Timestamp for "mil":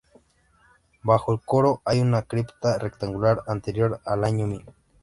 4.47-4.65